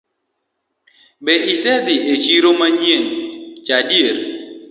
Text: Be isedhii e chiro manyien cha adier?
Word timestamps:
Be 1.23 1.33
isedhii 1.53 2.05
e 2.11 2.13
chiro 2.23 2.51
manyien 2.59 3.05
cha 3.65 3.75
adier? 3.83 4.17